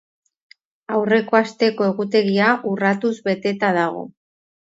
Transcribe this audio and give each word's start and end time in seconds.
Aurreko 0.95 1.37
asteko 1.39 1.89
egutegia 1.89 2.49
urratuz 2.73 3.13
beteta 3.29 3.71
dago. 3.79 4.03